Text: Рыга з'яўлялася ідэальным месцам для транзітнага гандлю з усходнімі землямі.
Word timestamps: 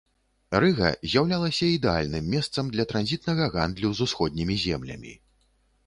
Рыга 0.63 0.89
з'яўлялася 1.11 1.69
ідэальным 1.75 2.33
месцам 2.37 2.73
для 2.77 2.89
транзітнага 2.95 3.53
гандлю 3.57 3.89
з 3.97 4.05
усходнімі 4.09 4.55
землямі. 4.67 5.13